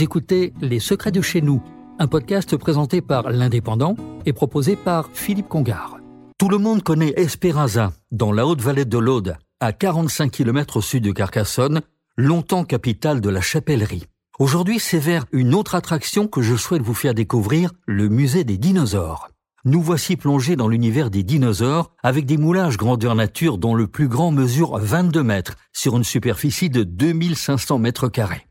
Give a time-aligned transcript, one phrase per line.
[0.00, 1.60] Écoutez Les Secrets de chez nous,
[1.98, 5.98] un podcast présenté par l'Indépendant et proposé par Philippe Congar.
[6.38, 10.82] Tout le monde connaît Esperanza, dans la haute vallée de l'Aude, à 45 km au
[10.82, 11.80] sud de Carcassonne,
[12.16, 14.04] longtemps capitale de la chapellerie.
[14.38, 18.56] Aujourd'hui, c'est vers une autre attraction que je souhaite vous faire découvrir, le musée des
[18.56, 19.30] dinosaures.
[19.64, 24.06] Nous voici plongés dans l'univers des dinosaures avec des moulages grandeur nature dont le plus
[24.06, 28.47] grand mesure 22 mètres sur une superficie de 2500 mètres carrés.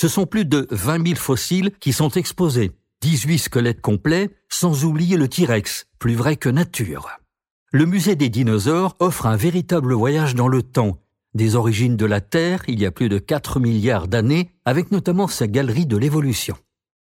[0.00, 2.70] Ce sont plus de 20 000 fossiles qui sont exposés,
[3.02, 7.10] 18 squelettes complets, sans oublier le T-Rex, plus vrai que nature.
[7.70, 11.02] Le musée des dinosaures offre un véritable voyage dans le temps,
[11.34, 15.28] des origines de la Terre il y a plus de 4 milliards d'années, avec notamment
[15.28, 16.56] sa galerie de l'évolution.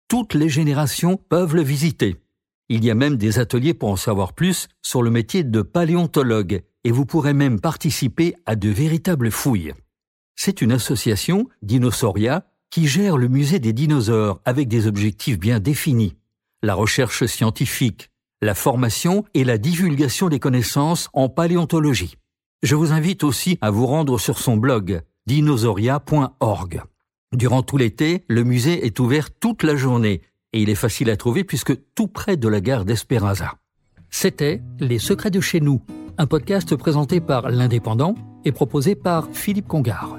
[0.07, 2.23] Toutes les générations peuvent le visiter.
[2.69, 6.63] Il y a même des ateliers pour en savoir plus sur le métier de paléontologue,
[6.85, 9.75] et vous pourrez même participer à de véritables fouilles.
[10.37, 16.17] C'est une association, Dinosauria, qui gère le musée des dinosaures avec des objectifs bien définis.
[16.63, 18.11] La recherche scientifique,
[18.43, 22.17] la formation et la divulgation des connaissances en paléontologie.
[22.63, 26.83] Je vous invite aussi à vous rendre sur son blog dinosauria.org.
[27.33, 31.17] Durant tout l'été, le musée est ouvert toute la journée et il est facile à
[31.17, 33.55] trouver puisque tout près de la gare d'Esperanza.
[34.11, 35.83] C'était Les Secrets de chez nous,
[36.19, 38.15] un podcast présenté par l'Indépendant
[38.45, 40.19] et proposé par Philippe Congar.